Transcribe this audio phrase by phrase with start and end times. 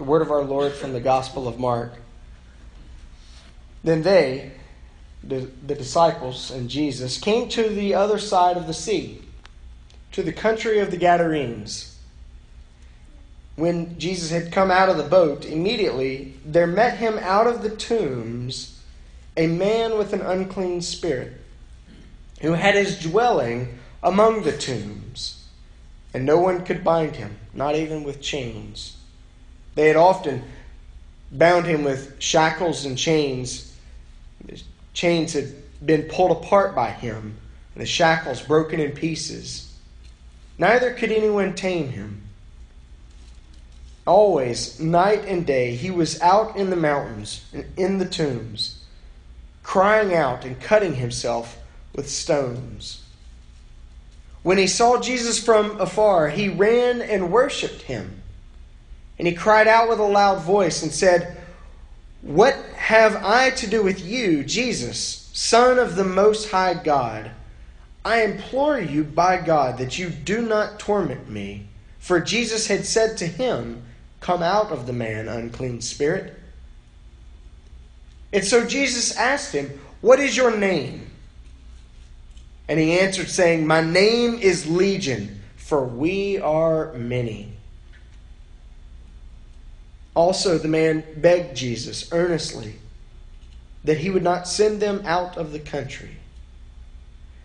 [0.00, 1.92] The word of our Lord from the Gospel of Mark.
[3.84, 4.52] Then they,
[5.22, 9.20] the, the disciples and Jesus, came to the other side of the sea,
[10.12, 11.98] to the country of the Gadarenes.
[13.56, 17.68] When Jesus had come out of the boat, immediately there met him out of the
[17.68, 18.80] tombs
[19.36, 21.34] a man with an unclean spirit,
[22.40, 25.46] who had his dwelling among the tombs,
[26.14, 28.96] and no one could bind him, not even with chains.
[29.74, 30.42] They had often
[31.30, 33.76] bound him with shackles and chains.
[34.44, 34.60] The
[34.94, 37.36] chains had been pulled apart by him,
[37.74, 39.72] and the shackles broken in pieces.
[40.58, 42.22] Neither could anyone tame him.
[44.06, 48.82] Always, night and day, he was out in the mountains and in the tombs,
[49.62, 51.58] crying out and cutting himself
[51.94, 53.04] with stones.
[54.42, 58.19] When he saw Jesus from afar, he ran and worshipped him.
[59.20, 61.36] And he cried out with a loud voice and said,
[62.22, 67.30] What have I to do with you, Jesus, Son of the Most High God?
[68.02, 71.66] I implore you by God that you do not torment me.
[71.98, 73.82] For Jesus had said to him,
[74.20, 76.40] Come out of the man, unclean spirit.
[78.32, 81.10] And so Jesus asked him, What is your name?
[82.68, 87.59] And he answered, saying, My name is Legion, for we are many.
[90.14, 92.74] Also, the man begged Jesus earnestly
[93.84, 96.16] that he would not send them out of the country.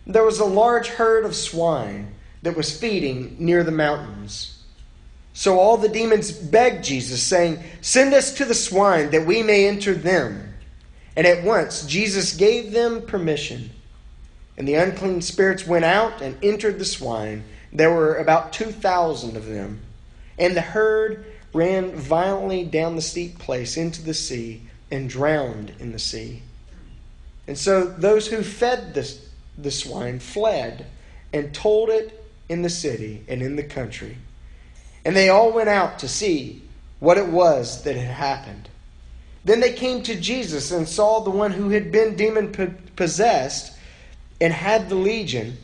[0.06, 4.62] There was a large herd of swine that was feeding near the mountains.
[5.32, 9.66] So all the demons begged Jesus, saying, Send us to the swine that we may
[9.66, 10.54] enter them.
[11.16, 13.70] And at once Jesus gave them permission.
[14.56, 17.44] And the unclean spirits went out and entered the swine.
[17.72, 19.80] There were about 2,000 of them.
[20.38, 21.26] And the herd
[21.56, 26.42] ran violently down the steep place into the sea and drowned in the sea.
[27.48, 29.12] And so those who fed the,
[29.56, 30.86] the swine fled
[31.32, 34.18] and told it in the city and in the country.
[35.04, 36.62] And they all went out to see
[37.00, 38.68] what it was that had happened.
[39.44, 42.52] Then they came to Jesus and saw the one who had been demon
[42.96, 43.76] possessed
[44.40, 45.56] and had the legion.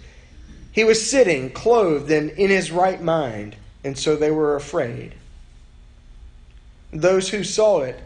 [0.71, 5.15] He was sitting, clothed and in his right mind, and so they were afraid.
[6.93, 8.01] Those who saw it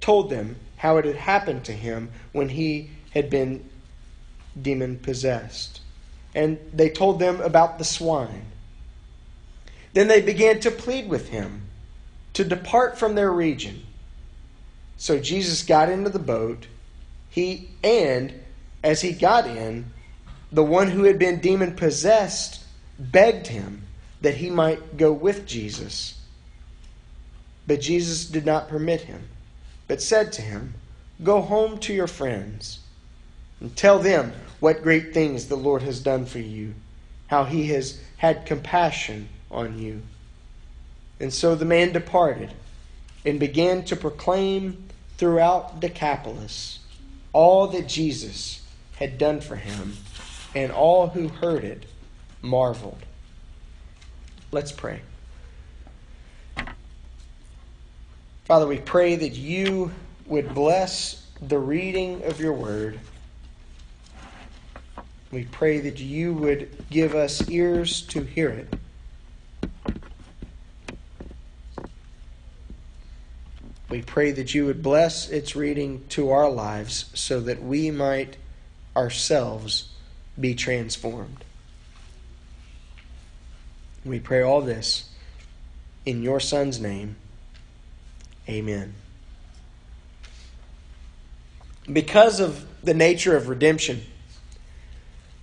[0.00, 3.68] told them how it had happened to him when he had been
[4.60, 5.80] demon possessed.
[6.34, 8.46] And they told them about the swine.
[9.92, 11.62] Then they began to plead with him
[12.34, 13.82] to depart from their region.
[14.96, 16.66] So Jesus got into the boat,
[17.28, 18.32] he and
[18.82, 19.92] as he got in,
[20.52, 22.64] the one who had been demon possessed
[22.98, 23.86] begged him
[24.20, 26.19] that he might go with Jesus.
[27.66, 29.28] But Jesus did not permit him,
[29.88, 30.74] but said to him,
[31.22, 32.80] Go home to your friends
[33.60, 36.74] and tell them what great things the Lord has done for you,
[37.28, 40.02] how he has had compassion on you.
[41.18, 42.52] And so the man departed
[43.24, 44.88] and began to proclaim
[45.18, 46.78] throughout Decapolis
[47.32, 48.66] all that Jesus
[48.96, 49.96] had done for him,
[50.54, 51.86] and all who heard it
[52.42, 52.98] marveled.
[54.52, 55.00] Let's pray.
[58.50, 59.92] Father, we pray that you
[60.26, 62.98] would bless the reading of your word.
[65.30, 68.74] We pray that you would give us ears to hear it.
[73.88, 78.36] We pray that you would bless its reading to our lives so that we might
[78.96, 79.90] ourselves
[80.40, 81.44] be transformed.
[84.04, 85.08] We pray all this
[86.04, 87.14] in your Son's name.
[88.48, 88.94] Amen.
[91.90, 94.02] Because of the nature of redemption,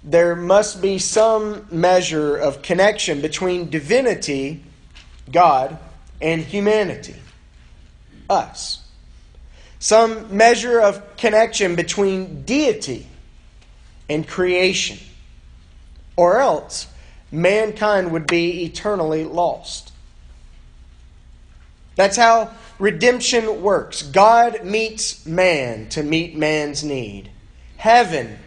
[0.03, 4.63] there must be some measure of connection between divinity,
[5.31, 5.77] God,
[6.21, 7.15] and humanity,
[8.29, 8.83] us.
[9.79, 13.07] Some measure of connection between deity
[14.09, 14.97] and creation.
[16.15, 16.88] Or else,
[17.31, 19.91] mankind would be eternally lost.
[21.95, 24.01] That's how redemption works.
[24.01, 27.29] God meets man to meet man's need.
[27.77, 28.39] Heaven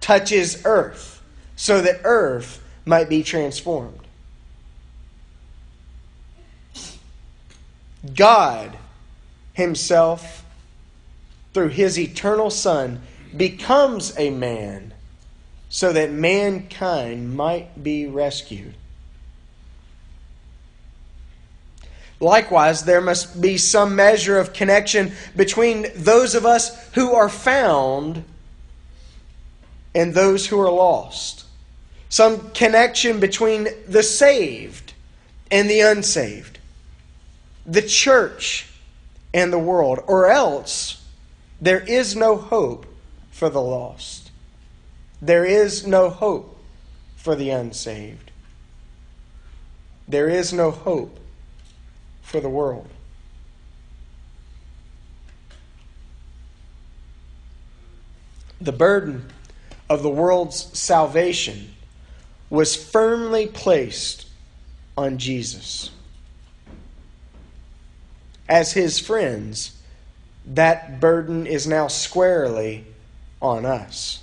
[0.00, 1.22] touches earth
[1.56, 3.98] so that earth might be transformed.
[8.14, 8.76] God
[9.52, 10.44] Himself,
[11.54, 13.00] through His eternal Son,
[13.36, 14.92] becomes a man
[15.68, 18.74] so that mankind might be rescued.
[22.22, 28.22] Likewise, there must be some measure of connection between those of us who are found
[29.92, 31.44] and those who are lost.
[32.08, 34.94] Some connection between the saved
[35.50, 36.60] and the unsaved,
[37.66, 38.68] the church
[39.34, 41.04] and the world, or else
[41.60, 42.86] there is no hope
[43.32, 44.30] for the lost.
[45.20, 46.56] There is no hope
[47.16, 48.30] for the unsaved.
[50.06, 51.18] There is no hope
[52.22, 52.88] for the world.
[58.60, 59.26] The burden
[59.90, 61.74] of the world's salvation
[62.48, 64.26] was firmly placed
[64.96, 65.90] on Jesus.
[68.48, 69.76] As his friends,
[70.46, 72.84] that burden is now squarely
[73.40, 74.22] on us.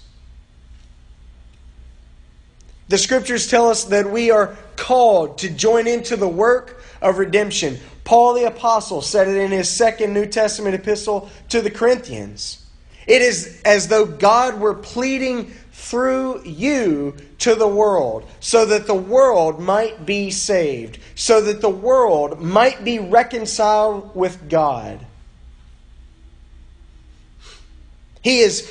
[2.90, 7.78] The scriptures tell us that we are called to join into the work of redemption.
[8.04, 12.66] Paul the Apostle said it in his second New Testament epistle to the Corinthians.
[13.06, 18.94] It is as though God were pleading through you to the world, so that the
[18.94, 25.06] world might be saved, so that the world might be reconciled with God.
[28.22, 28.70] He is,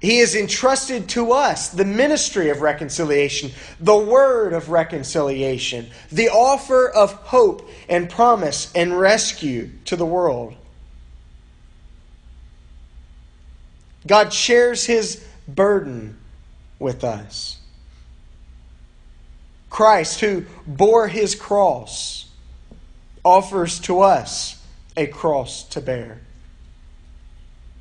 [0.00, 3.50] he is entrusted to us the ministry of reconciliation,
[3.80, 10.54] the word of reconciliation, the offer of hope and promise and rescue to the world.
[14.06, 16.16] God shares his burden
[16.78, 17.58] with us.
[19.68, 22.30] Christ, who bore his cross,
[23.24, 24.64] offers to us
[24.96, 26.20] a cross to bear.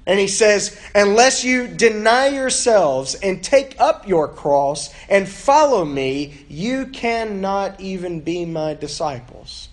[0.07, 6.45] And he says, Unless you deny yourselves and take up your cross and follow me,
[6.49, 9.69] you cannot even be my disciples.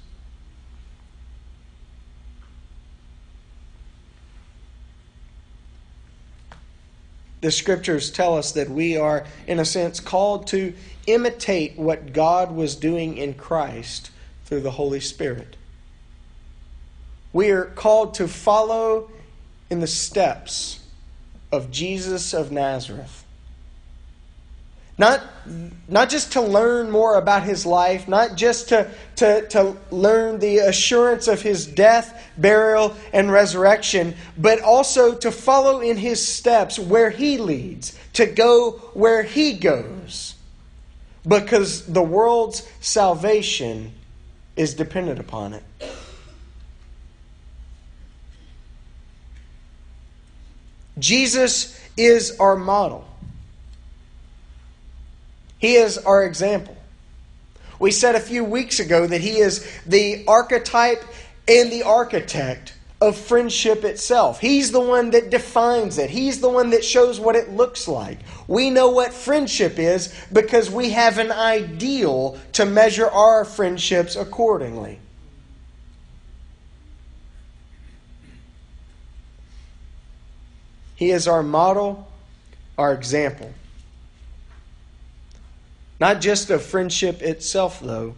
[7.45, 10.73] the scriptures tell us that we are, in a sense, called to
[11.07, 14.11] imitate what God was doing in Christ
[14.47, 15.57] through the Holy Spirit.
[17.35, 19.11] We are called to follow
[19.71, 20.81] in the steps
[21.51, 23.25] of Jesus of Nazareth.
[24.97, 25.23] Not,
[25.89, 30.59] not just to learn more about his life, not just to, to, to learn the
[30.59, 37.11] assurance of his death, burial, and resurrection, but also to follow in his steps where
[37.11, 40.37] he leads, to go where he goes.
[41.27, 43.93] Because the world's salvation
[44.55, 45.65] is dependent upon it.
[50.99, 53.07] Jesus is our model.
[55.59, 56.77] He is our example.
[57.79, 61.03] We said a few weeks ago that He is the archetype
[61.49, 64.41] and the architect of friendship itself.
[64.41, 68.19] He's the one that defines it, He's the one that shows what it looks like.
[68.47, 75.01] We know what friendship is because we have an ideal to measure our friendships accordingly.
[81.05, 82.11] He is our model,
[82.79, 83.53] our example.
[86.01, 88.15] Not just of friendship itself, though,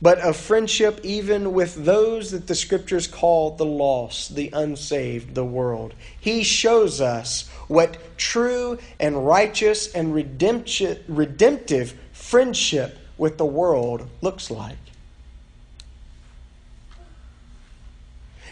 [0.00, 5.44] but of friendship even with those that the scriptures call the lost, the unsaved, the
[5.44, 5.94] world.
[6.20, 14.78] He shows us what true and righteous and redemptive friendship with the world looks like.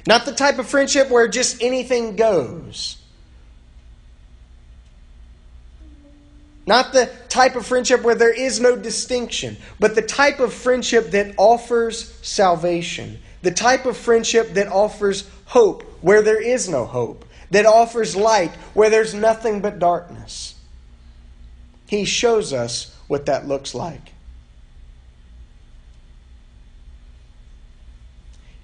[0.08, 2.96] Not the type of friendship where just anything goes
[6.66, 11.12] Not the type of friendship where there is no distinction, but the type of friendship
[11.12, 13.18] that offers salvation.
[13.42, 18.50] The type of friendship that offers hope where there is no hope, that offers light
[18.74, 20.56] where there's nothing but darkness.
[21.86, 24.12] He shows us what that looks like.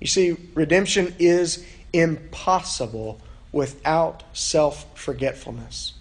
[0.00, 3.20] You see, redemption is impossible
[3.52, 5.92] without self forgetfulness.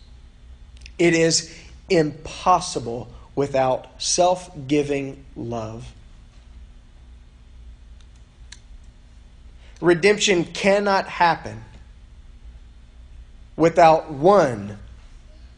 [0.98, 1.56] It is
[1.92, 5.92] impossible without self giving love.
[9.80, 11.64] Redemption cannot happen
[13.56, 14.78] without one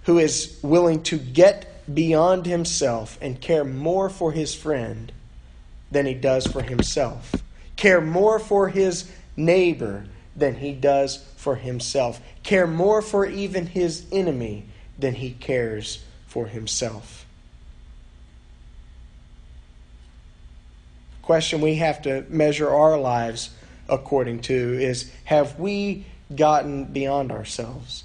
[0.03, 5.11] who is willing to get beyond himself and care more for his friend
[5.91, 7.35] than he does for himself,
[7.75, 14.05] care more for his neighbor than he does for himself, care more for even his
[14.11, 14.65] enemy
[14.97, 17.27] than he cares for himself.
[21.21, 23.49] question we have to measure our lives
[23.87, 28.03] according to is have we gotten beyond ourselves?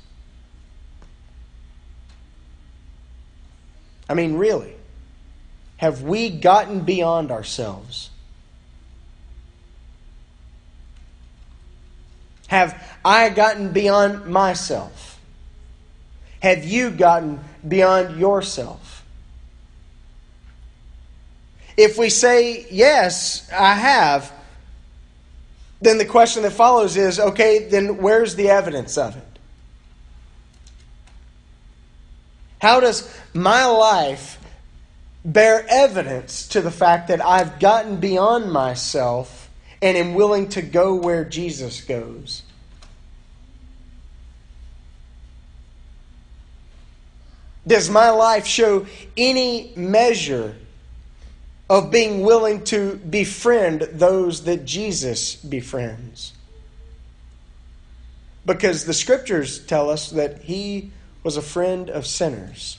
[4.09, 4.75] I mean, really,
[5.79, 8.11] have we gotten beyond ourselves?
[12.47, 15.19] Have I gotten beyond myself?
[16.41, 19.05] Have you gotten beyond yourself?
[21.77, 24.33] If we say, yes, I have,
[25.81, 29.23] then the question that follows is okay, then where's the evidence of it?
[32.61, 34.39] How does my life
[35.25, 39.49] bear evidence to the fact that I've gotten beyond myself
[39.81, 42.43] and am willing to go where Jesus goes?
[47.69, 50.57] Does my life show any measure
[51.69, 56.33] of being willing to befriend those that Jesus befriends?
[58.47, 60.91] Because the scriptures tell us that he
[61.23, 62.79] was a friend of sinners.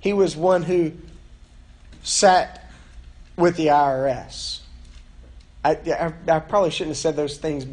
[0.00, 0.92] He was one who
[2.02, 2.68] sat
[3.36, 4.60] with the IRS.
[5.64, 7.64] I, I, I, probably shouldn't have said those things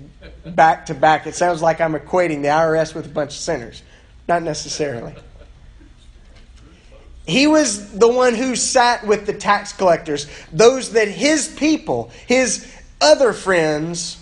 [0.45, 1.25] back to back.
[1.25, 3.81] It sounds like I'm equating the IRS with a bunch of sinners.
[4.31, 5.13] Not necessarily.
[7.27, 12.65] He was the one who sat with the tax collectors, those that his people, his
[13.01, 14.17] other friends,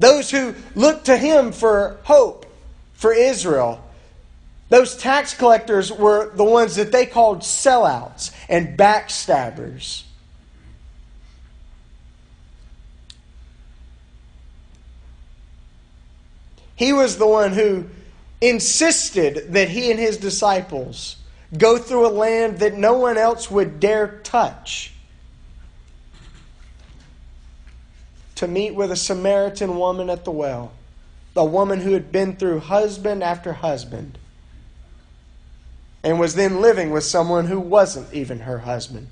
[0.00, 2.46] those who looked to him for hope
[2.94, 3.80] for Israel.
[4.70, 10.02] Those tax collectors were the ones that they called sellouts and backstabbers.
[16.74, 17.84] He was the one who
[18.48, 21.16] insisted that he and his disciples
[21.56, 24.94] go through a land that no one else would dare touch.
[28.36, 30.72] to meet with a Samaritan woman at the well,
[31.34, 34.18] the woman who had been through husband after husband
[36.02, 39.08] and was then living with someone who wasn't even her husband.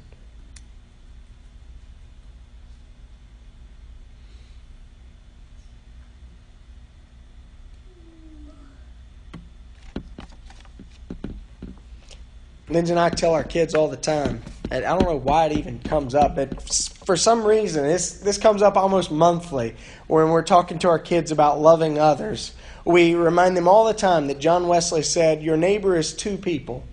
[12.72, 15.52] Lindsay and I tell our kids all the time and I don't know why it
[15.52, 16.62] even comes up, but
[17.04, 19.76] for some reason, this, this comes up almost monthly
[20.06, 22.52] when we're talking to our kids about loving others.
[22.86, 26.84] We remind them all the time that John Wesley said, Your neighbor is two people.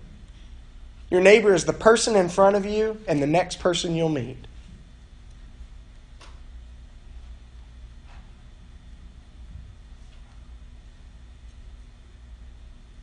[1.10, 4.36] Your neighbor is the person in front of you and the next person you'll meet.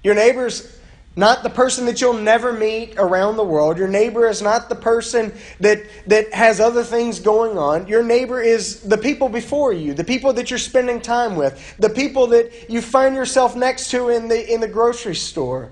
[0.03, 0.79] Your neighbor's
[1.17, 3.79] not the person that you'll never meet around the world.
[3.79, 7.87] Your neighbor is not the person that, that has other things going on.
[7.87, 11.89] Your neighbor is the people before you, the people that you're spending time with, the
[11.89, 15.71] people that you find yourself next to in the, in the grocery store,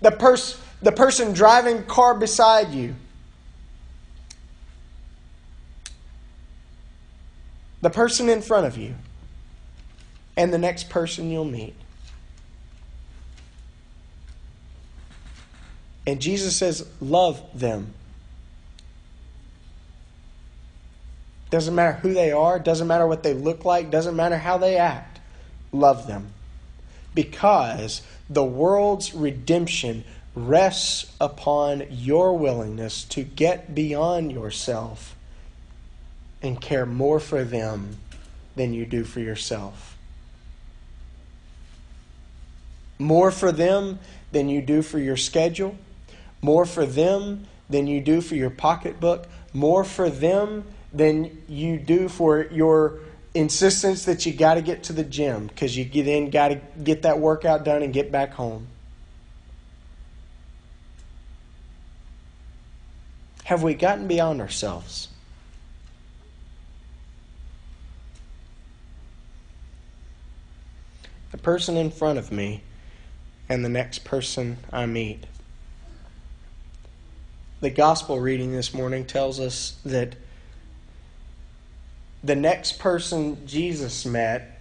[0.00, 2.94] the, pers- the person driving car beside you.
[7.82, 8.94] The person in front of you,
[10.34, 11.74] and the next person you'll meet.
[16.06, 17.94] And Jesus says, Love them.
[21.50, 24.76] Doesn't matter who they are, doesn't matter what they look like, doesn't matter how they
[24.76, 25.20] act.
[25.72, 26.32] Love them.
[27.14, 35.14] Because the world's redemption rests upon your willingness to get beyond yourself
[36.42, 37.98] and care more for them
[38.56, 39.96] than you do for yourself.
[42.98, 44.00] More for them
[44.32, 45.76] than you do for your schedule
[46.44, 52.06] more for them than you do for your pocketbook, more for them than you do
[52.06, 52.98] for your
[53.32, 57.02] insistence that you got to get to the gym because you then got to get
[57.02, 58.66] that workout done and get back home.
[63.44, 65.08] Have we gotten beyond ourselves?
[71.32, 72.62] The person in front of me
[73.48, 75.24] and the next person I meet.
[77.64, 80.16] The gospel reading this morning tells us that
[82.22, 84.60] the next person Jesus met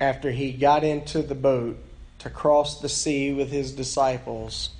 [0.00, 1.76] after he got into the boat
[2.20, 4.70] to cross the sea with his disciples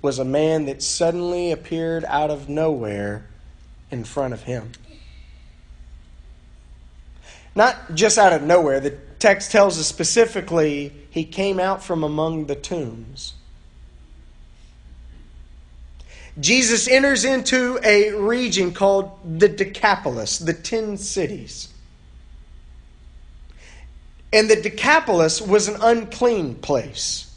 [0.00, 3.26] was a man that suddenly appeared out of nowhere
[3.90, 4.72] in front of him.
[7.54, 12.46] Not just out of nowhere, the text tells us specifically he came out from among
[12.46, 13.34] the tombs.
[16.40, 21.68] Jesus enters into a region called the Decapolis, the ten cities.
[24.32, 27.28] And the Decapolis was an unclean place.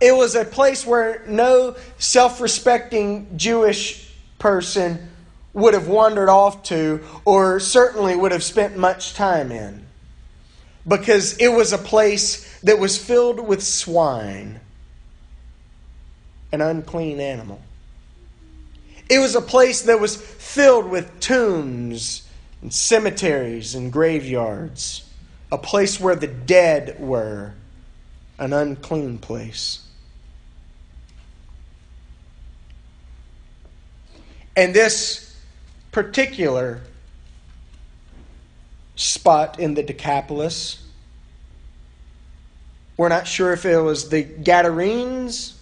[0.00, 5.10] It was a place where no self respecting Jewish person
[5.52, 9.84] would have wandered off to, or certainly would have spent much time in.
[10.88, 14.60] Because it was a place that was filled with swine,
[16.52, 17.60] an unclean animal.
[19.08, 22.28] It was a place that was filled with tombs
[22.62, 25.04] and cemeteries and graveyards,
[25.50, 27.54] a place where the dead were,
[28.38, 29.84] an unclean place.
[34.56, 35.36] And this
[35.90, 36.82] particular
[38.94, 40.86] spot in the Decapolis,
[42.96, 45.59] we're not sure if it was the Gadarenes,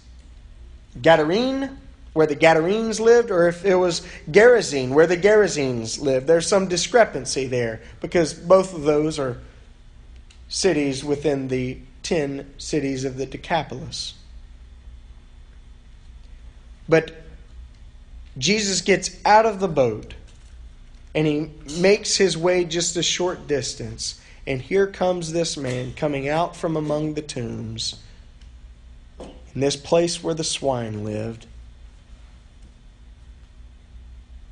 [0.97, 1.75] Gadarene,
[2.13, 6.27] where the Gadarenes lived, or if it was Gerasene, where the Gerasenes lived.
[6.27, 9.37] There's some discrepancy there because both of those are
[10.47, 14.15] cities within the ten cities of the Decapolis.
[16.87, 17.21] But
[18.37, 20.15] Jesus gets out of the boat
[21.13, 24.19] and he makes his way just a short distance.
[24.47, 27.95] And here comes this man coming out from among the tombs
[29.53, 31.45] in this place where the swine lived.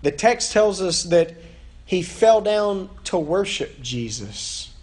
[0.01, 1.33] The text tells us that
[1.85, 4.73] he fell down to worship Jesus.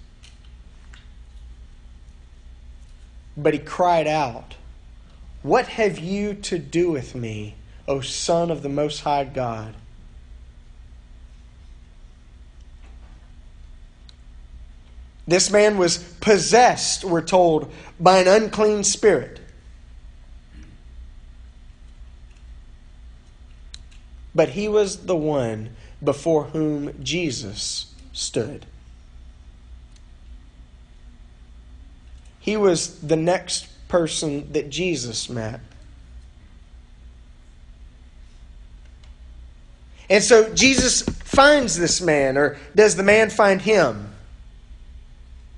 [3.36, 4.54] But he cried out,
[5.42, 7.54] What have you to do with me?
[7.86, 9.74] O Son of the Most High God.
[15.26, 19.40] This man was possessed, we're told, by an unclean spirit.
[24.34, 25.70] But he was the one
[26.02, 28.66] before whom Jesus stood.
[32.40, 35.60] He was the next person that Jesus met.
[40.10, 44.12] And so Jesus finds this man, or does the man find him?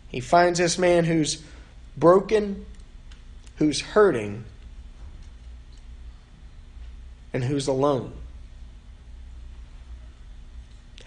[0.09, 1.43] He finds this man who's
[1.97, 2.65] broken,
[3.57, 4.45] who's hurting,
[7.33, 8.13] and who's alone.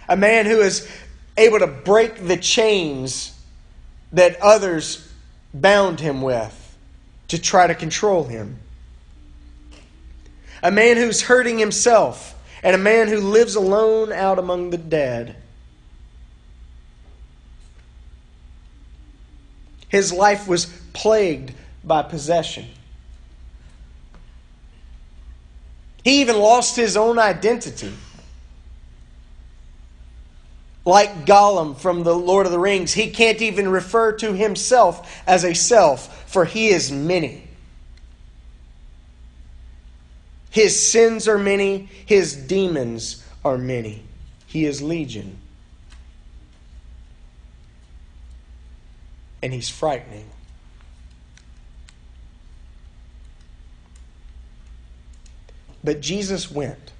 [0.09, 0.89] A man who is
[1.37, 3.39] able to break the chains
[4.11, 5.07] that others
[5.53, 6.75] bound him with
[7.27, 8.57] to try to control him.
[10.63, 15.35] A man who's hurting himself and a man who lives alone out among the dead.
[19.87, 22.67] His life was plagued by possession.
[26.03, 27.93] He even lost his own identity.
[30.89, 35.45] Like Gollum from the Lord of the Rings, he can't even refer to himself as
[35.45, 37.43] a self, for he is many.
[40.49, 44.02] His sins are many, his demons are many.
[44.47, 45.38] He is legion.
[49.43, 50.25] And he's frightening.
[55.84, 56.93] But Jesus went.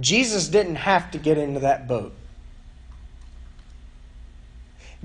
[0.00, 2.12] Jesus didn't have to get into that boat.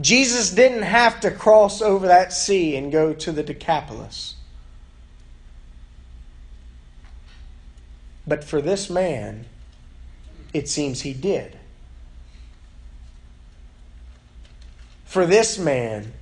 [0.02, 4.36] Jesus didn't have to cross over that sea and go to the Decapolis.
[8.26, 9.46] But for this man,
[10.54, 11.58] it seems he did.
[15.06, 16.14] For this man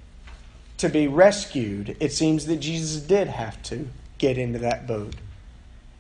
[0.78, 5.16] to be rescued, it seems that Jesus did have to get into that boat.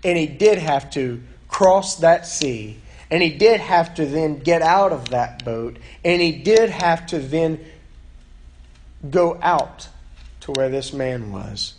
[0.04, 1.22] And he did have to
[1.58, 2.78] cross that sea.
[3.10, 5.78] And he did have to then get out of that boat.
[6.06, 7.66] And he did have to then
[9.10, 9.88] go out
[10.42, 11.74] to where this man was.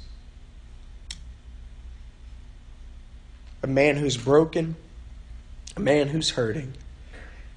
[3.62, 4.77] a man who's broken,
[5.77, 6.75] a man who's hurting,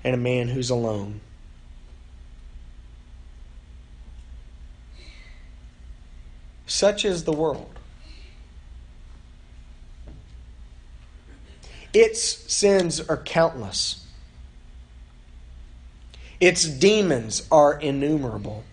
[0.04, 1.22] and a man who's alone.
[6.66, 7.81] Such is the world.
[11.94, 14.06] Its sins are countless.
[16.40, 18.64] Its demons are innumerable.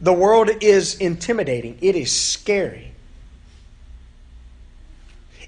[0.00, 1.78] The world is intimidating.
[1.80, 2.92] It is scary.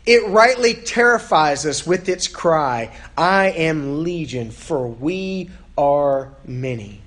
[0.07, 7.01] It rightly terrifies us with its cry, I am legion, for we are many.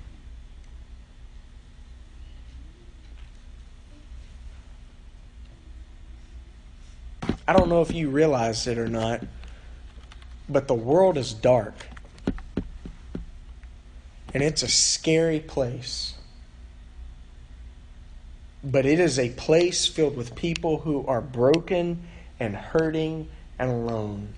[7.48, 9.24] I don't know if you realize it or not,
[10.50, 11.74] but the world is dark.
[14.34, 16.12] And it's a scary place.
[18.62, 22.06] But it is a place filled with people who are broken
[22.38, 24.28] and hurting and alone.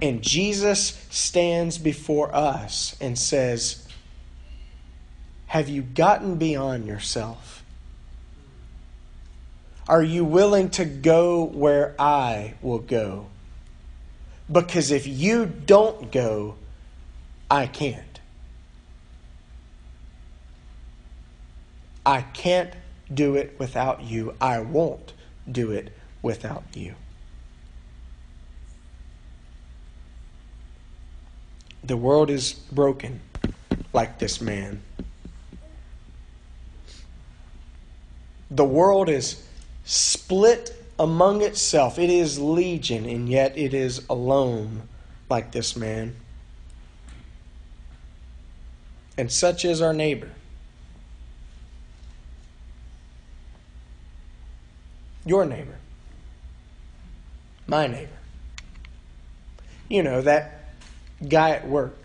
[0.00, 3.86] And Jesus stands before us and says,
[5.48, 7.61] Have you gotten beyond yourself?
[9.92, 13.26] Are you willing to go where I will go?
[14.50, 16.54] Because if you don't go,
[17.50, 18.20] I can't.
[22.06, 22.72] I can't
[23.12, 24.34] do it without you.
[24.40, 25.12] I won't
[25.50, 26.94] do it without you.
[31.84, 33.20] The world is broken
[33.92, 34.80] like this man.
[38.50, 39.46] The world is
[39.84, 41.98] split among itself.
[41.98, 44.88] It is legion, and yet it is alone
[45.28, 46.16] like this man.
[49.16, 50.30] And such is our neighbor.
[55.24, 55.76] Your neighbor.
[57.66, 58.10] My neighbor.
[59.88, 60.72] You know, that
[61.28, 61.96] guy at work.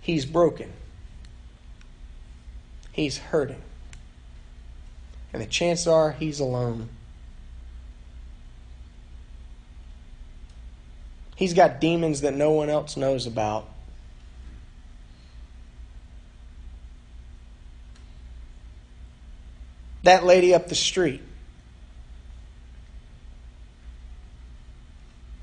[0.00, 0.72] He's broken.
[2.92, 3.62] He's hurting.
[5.32, 6.88] And the chances are he's alone.
[11.36, 13.66] He's got demons that no one else knows about.
[20.02, 21.22] That lady up the street.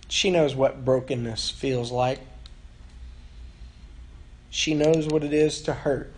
[0.07, 2.19] She knows what brokenness feels like.
[4.49, 6.11] She knows what it is to hurt.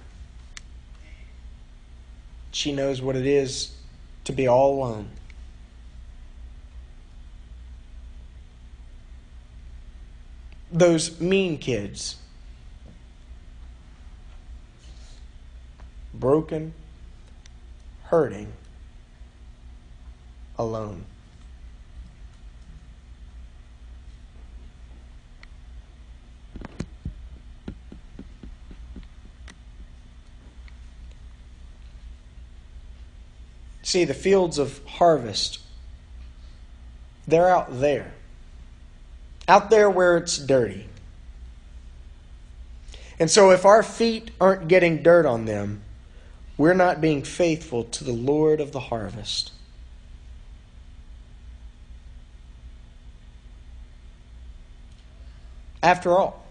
[2.52, 3.72] She knows what it is
[4.26, 5.10] to be all alone.
[10.72, 12.18] Those mean kids.
[16.14, 16.74] Broken,
[18.04, 18.52] hurting,
[20.58, 21.06] alone.
[33.90, 35.58] See, the fields of harvest,
[37.28, 38.14] they're out there.
[39.48, 40.86] Out there where it's dirty.
[43.20, 45.82] And so, if our feet aren't getting dirt on them,
[46.56, 49.54] we're not being faithful to the Lord of the harvest.
[55.82, 56.46] After all,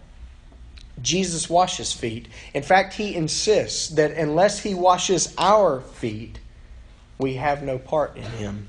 [1.01, 2.27] Jesus washes feet.
[2.53, 6.37] In fact, he insists that unless he washes our feet,
[7.19, 8.67] we have no part in him.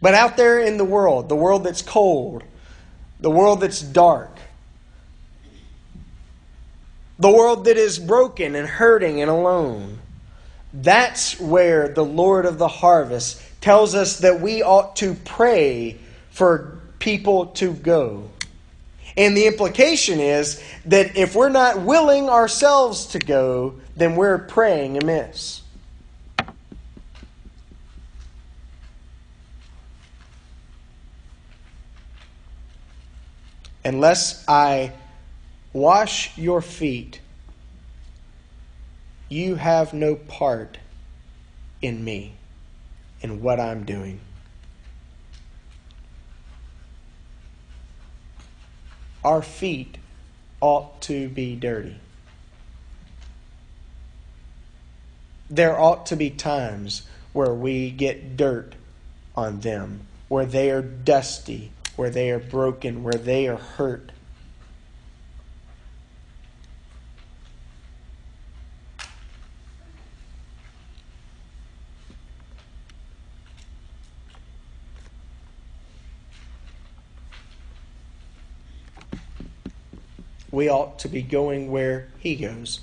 [0.00, 2.44] But out there in the world, the world that's cold,
[3.20, 4.30] the world that's dark,
[7.18, 9.98] the world that is broken and hurting and alone,
[10.72, 15.98] that's where the Lord of the harvest tells us that we ought to pray
[16.30, 18.28] for people to go.
[19.16, 25.00] And the implication is that if we're not willing ourselves to go, then we're praying
[25.00, 25.62] amiss.
[33.84, 34.92] Unless I
[35.72, 37.20] wash your feet,
[39.28, 40.78] you have no part
[41.82, 42.34] in me,
[43.20, 44.20] in what I'm doing.
[49.24, 49.96] Our feet
[50.60, 51.96] ought to be dirty.
[55.50, 58.74] There ought to be times where we get dirt
[59.36, 64.10] on them, where they are dusty, where they are broken, where they are hurt.
[80.54, 82.80] We ought to be going where He goes.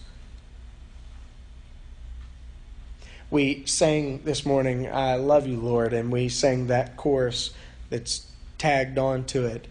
[3.31, 7.51] We sang this morning, I love you, Lord, and we sang that chorus
[7.89, 9.67] that's tagged onto it.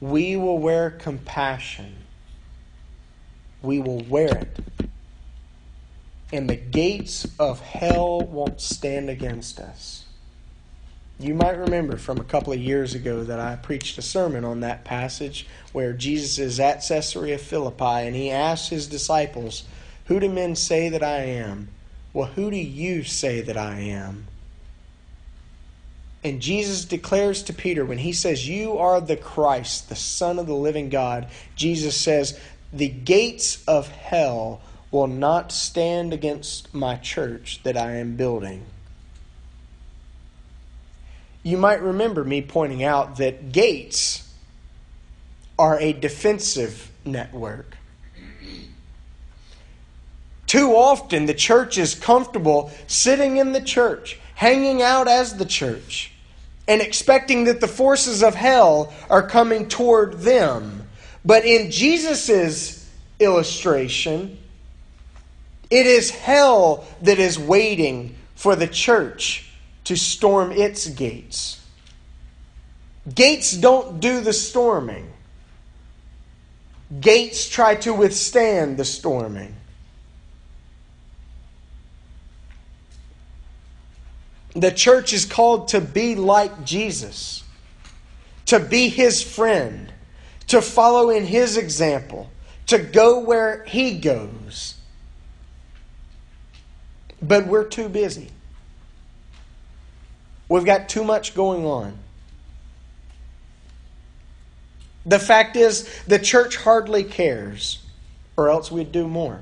[0.00, 1.96] We will wear compassion.
[3.60, 4.58] We will wear it.
[6.32, 10.05] And the gates of hell won't stand against us.
[11.18, 14.60] You might remember from a couple of years ago that I preached a sermon on
[14.60, 19.64] that passage where Jesus is at Caesarea Philippi and he asks his disciples
[20.06, 21.68] Who do men say that I am?
[22.12, 24.26] Well, who do you say that I am?
[26.22, 30.46] And Jesus declares to Peter when he says, You are the Christ, the Son of
[30.46, 32.38] the living God, Jesus says,
[32.72, 38.66] The gates of hell will not stand against my church that I am building.
[41.46, 44.28] You might remember me pointing out that gates
[45.56, 47.76] are a defensive network.
[50.48, 56.10] Too often, the church is comfortable sitting in the church, hanging out as the church
[56.66, 60.88] and expecting that the forces of hell are coming toward them.
[61.24, 64.36] But in Jesus' illustration,
[65.70, 69.45] it is hell that is waiting for the church
[69.86, 71.60] to storm its gates.
[73.12, 75.12] Gates don't do the storming.
[77.00, 79.54] Gates try to withstand the storming.
[84.54, 87.44] The church is called to be like Jesus,
[88.46, 89.92] to be his friend,
[90.48, 92.28] to follow in his example,
[92.66, 94.74] to go where he goes.
[97.22, 98.30] But we're too busy.
[100.48, 101.98] We've got too much going on.
[105.04, 107.78] The fact is, the church hardly cares,
[108.36, 109.40] or else we'd do more.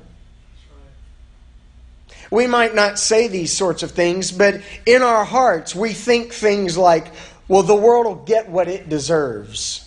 [2.31, 6.77] We might not say these sorts of things, but in our hearts we think things
[6.77, 7.07] like,
[7.47, 9.81] well, the world will get what it deserves.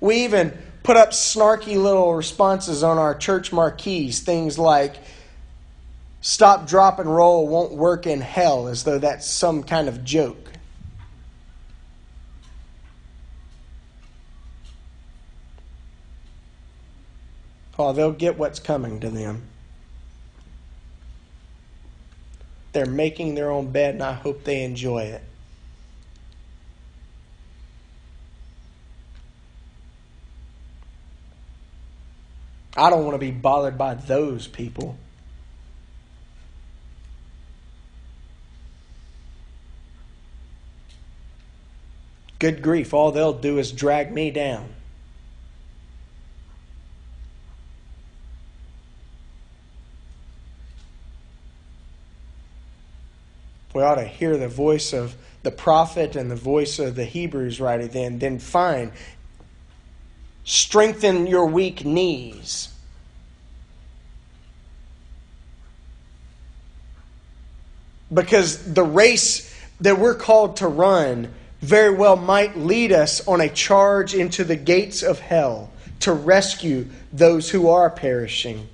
[0.00, 4.96] We even put up snarky little responses on our church marquees, things like,
[6.20, 10.50] stop, drop, and roll won't work in hell, as though that's some kind of joke.
[17.78, 19.44] Oh, they'll get what's coming to them.
[22.72, 25.22] They're making their own bed, and I hope they enjoy it.
[32.76, 34.96] I don't want to be bothered by those people.
[42.40, 44.70] Good grief, all they'll do is drag me down.
[53.74, 57.60] We ought to hear the voice of the prophet and the voice of the Hebrews
[57.60, 58.18] right then.
[58.18, 58.92] Then fine.
[60.44, 62.70] Strengthen your weak knees.
[68.12, 73.48] Because the race that we're called to run very well might lead us on a
[73.48, 75.70] charge into the gates of hell
[76.00, 78.66] to rescue those who are perishing.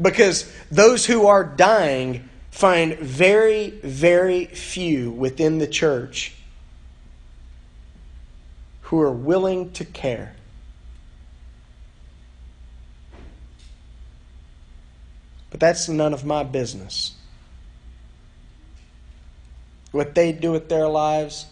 [0.00, 6.34] Because those who are dying find very, very few within the church
[8.82, 10.34] who are willing to care.
[15.50, 17.17] But that's none of my business.
[19.92, 21.46] What they do with their lives,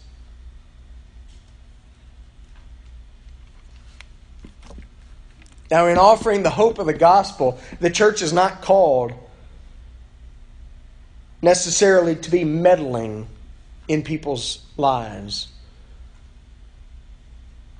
[5.69, 9.13] Now, in offering the hope of the gospel, the church is not called
[11.41, 13.27] necessarily to be meddling
[13.87, 15.49] in people's lives.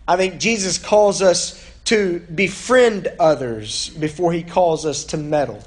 [0.08, 5.64] I think Jesus calls us to befriend others before he calls us to meddle.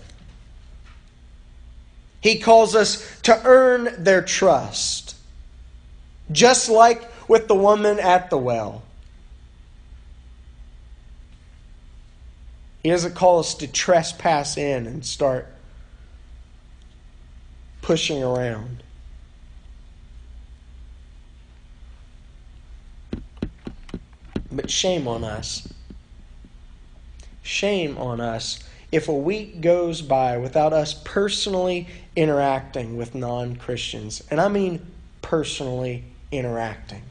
[2.20, 5.16] He calls us to earn their trust,
[6.30, 8.82] just like with the woman at the well.
[12.82, 15.48] He doesn't call us to trespass in and start
[17.82, 18.82] pushing around.
[24.52, 25.72] But shame on us.
[27.42, 34.22] Shame on us if a week goes by without us personally interacting with non Christians.
[34.30, 34.84] And I mean
[35.22, 37.02] personally interacting,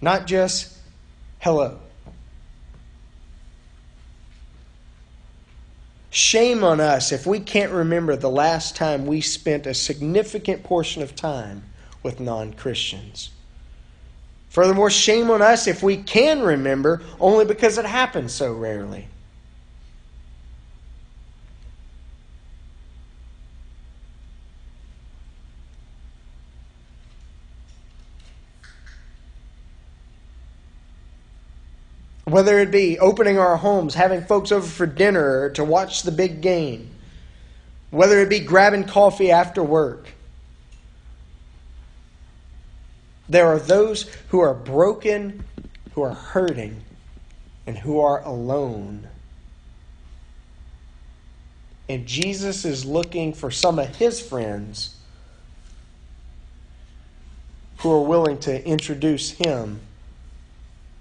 [0.00, 0.76] not just
[1.40, 1.78] hello.
[6.10, 11.02] Shame on us if we can't remember the last time we spent a significant portion
[11.02, 11.62] of time
[12.02, 13.30] with non Christians.
[14.48, 19.06] Furthermore, shame on us if we can remember only because it happens so rarely.
[32.30, 36.40] Whether it be opening our homes, having folks over for dinner, to watch the big
[36.40, 36.90] game.
[37.90, 40.06] Whether it be grabbing coffee after work.
[43.28, 45.44] There are those who are broken,
[45.94, 46.82] who are hurting,
[47.66, 49.08] and who are alone.
[51.88, 54.94] And Jesus is looking for some of his friends
[57.78, 59.80] who are willing to introduce him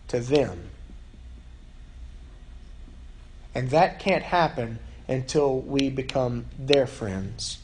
[0.07, 0.68] to them.
[3.55, 7.57] And that can't happen until we become their friends.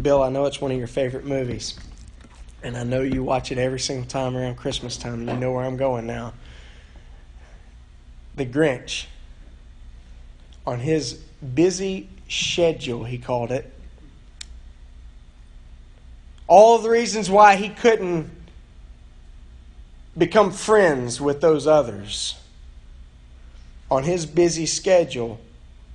[0.00, 1.74] Bill, I know it's one of your favorite movies.
[2.62, 5.28] And I know you watch it every single time around Christmas time.
[5.28, 6.32] You know where I'm going now.
[8.36, 9.06] The Grinch,
[10.66, 13.72] on his busy schedule, he called it,
[16.48, 18.30] all the reasons why he couldn't
[20.16, 22.36] become friends with those others.
[23.90, 25.40] On his busy schedule,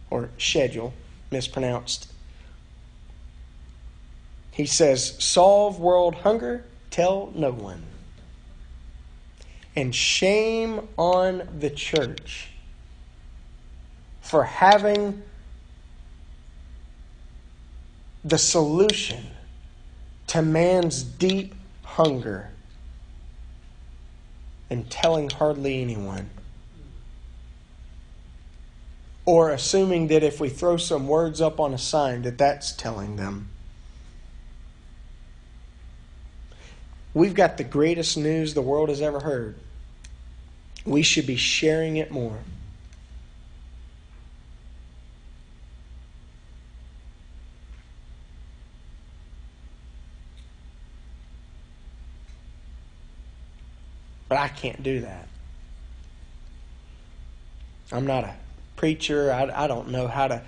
[0.10, 0.94] or schedule,
[1.30, 2.12] mispronounced,
[4.52, 7.84] he says, Solve world hunger, tell no one.
[9.76, 12.51] And shame on the church
[14.32, 15.22] for having
[18.24, 19.28] the solution
[20.26, 22.50] to man's deep hunger
[24.70, 26.30] and telling hardly anyone.
[29.26, 33.18] Or assuming that if we throw some words up on a sign that that's telling
[33.18, 33.50] them.
[37.14, 39.58] We've got the greatest news the world has ever heard.
[40.86, 42.40] We should be sharing it more.
[54.32, 55.28] But I can't do that.
[57.92, 58.34] I'm not a
[58.78, 59.30] preacher.
[59.30, 60.42] I, I don't know how to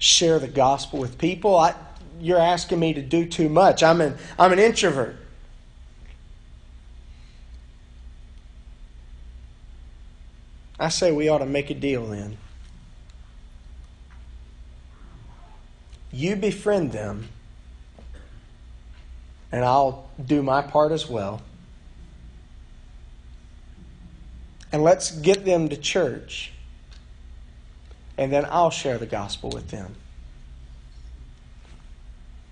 [0.00, 1.54] share the gospel with people.
[1.54, 1.76] I,
[2.20, 3.84] you're asking me to do too much.
[3.84, 5.14] I'm an, I'm an introvert.
[10.80, 12.36] I say we ought to make a deal then.
[16.10, 17.28] You befriend them,
[19.52, 21.40] and I'll do my part as well.
[24.74, 26.50] And let's get them to church,
[28.18, 29.94] and then I'll share the gospel with them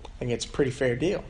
[0.05, 1.21] I think it's a pretty fair deal.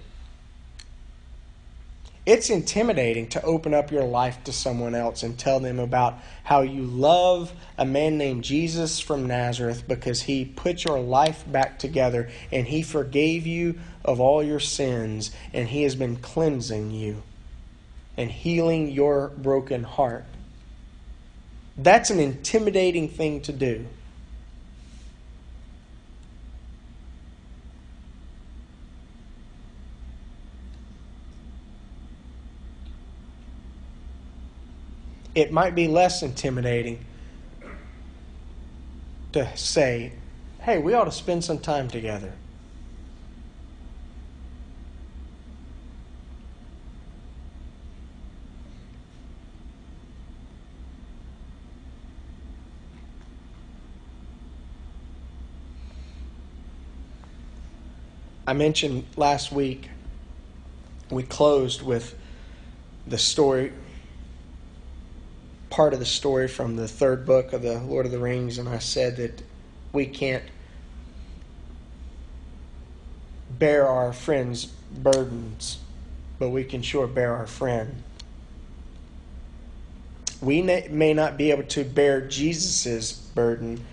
[2.28, 6.62] It's intimidating to open up your life to someone else and tell them about how
[6.62, 12.30] you love a man named Jesus from Nazareth because he put your life back together
[12.52, 17.24] and he forgave you of all your sins and he has been cleansing you
[18.16, 20.26] and healing your broken heart.
[21.76, 23.86] That's an intimidating thing to do.
[35.36, 37.04] it might be less intimidating
[39.32, 40.12] to say,
[40.62, 42.32] hey, we ought to spend some time together.
[58.46, 59.90] I mentioned last week
[61.10, 62.18] we closed with
[63.08, 63.72] the story
[65.70, 68.70] part of the story from the third book of the Lord of the Rings, and
[68.70, 69.42] I said that
[69.92, 70.44] we can't
[73.50, 75.80] bear our friends' burdens,
[76.38, 78.04] but we can sure bear our friend.
[80.42, 83.84] We may not be able to bear Jesus' burden,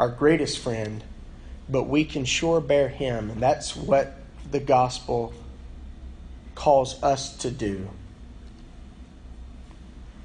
[0.00, 1.04] our greatest friend,
[1.68, 3.30] but we can sure bear him.
[3.30, 4.14] And that's what
[4.50, 5.32] the gospel
[6.54, 7.88] calls us to do.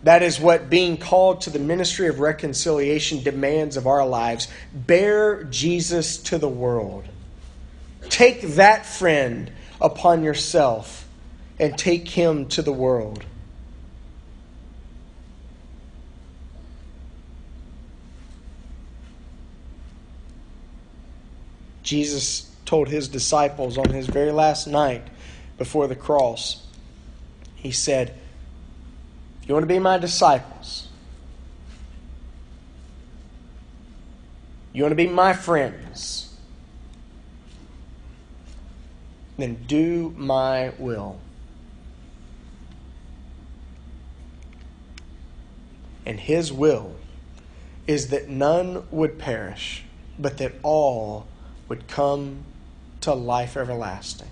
[0.03, 4.49] That is what being called to the ministry of reconciliation demands of our lives.
[4.73, 7.05] Bear Jesus to the world.
[8.09, 11.07] Take that friend upon yourself
[11.57, 13.23] and take him to the world.
[21.83, 25.05] Jesus told his disciples on his very last night
[25.57, 26.65] before the cross.
[27.55, 28.17] He said,
[29.41, 30.87] If you want to be my disciples,
[34.71, 36.35] you want to be my friends,
[39.37, 41.19] then do my will.
[46.05, 46.95] And his will
[47.87, 49.83] is that none would perish,
[50.17, 51.27] but that all
[51.73, 52.43] would come
[53.01, 54.27] to life everlasting.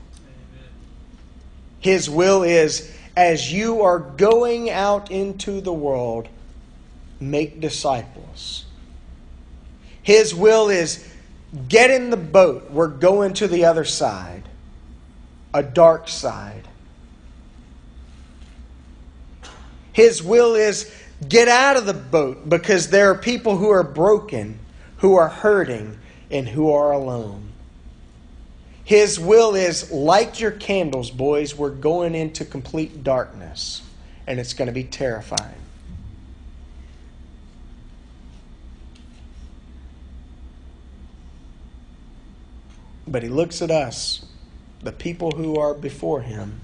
[1.80, 6.28] His will is as you are going out into the world,
[7.20, 8.66] make disciples.
[10.04, 11.04] His will is
[11.68, 12.70] get in the boat.
[12.70, 14.44] We're going to the other side,
[15.52, 16.68] a dark side.
[19.94, 20.94] His will is
[21.28, 24.60] get out of the boat because there are people who are broken,
[24.98, 25.98] who are hurting,
[26.32, 27.50] and who are alone.
[28.84, 31.56] His will is light your candles, boys.
[31.56, 33.82] We're going into complete darkness,
[34.26, 35.56] and it's going to be terrifying.
[43.08, 44.26] But he looks at us,
[44.82, 46.62] the people who are before him.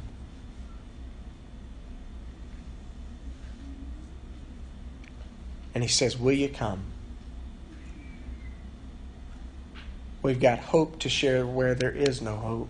[5.75, 6.83] And he says, Will you come?
[10.21, 12.69] We've got hope to share where there is no hope.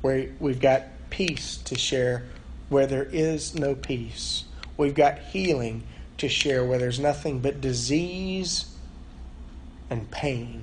[0.00, 2.24] Where we've got peace to share
[2.68, 4.44] where there is no peace.
[4.76, 5.84] We've got healing
[6.18, 8.74] to share where there's nothing but disease
[9.90, 10.62] and pain.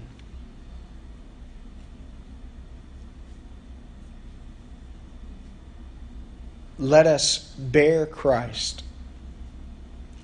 [6.80, 8.84] Let us bear Christ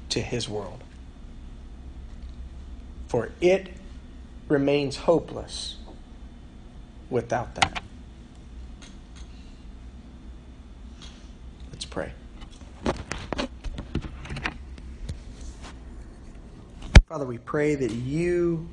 [0.09, 0.83] to his world.
[3.07, 3.67] For it
[4.47, 5.77] remains hopeless
[7.09, 7.81] without that.
[11.71, 12.11] Let's pray.
[17.07, 18.67] Father, we pray that you